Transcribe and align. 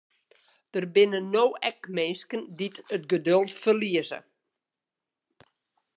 Der 0.73 0.85
binne 0.95 1.19
no 1.33 1.43
ek 1.69 1.81
minsken 1.95 2.41
dy't 2.57 2.77
it 2.95 3.03
geduld 3.11 3.49
ferlieze. 3.61 4.19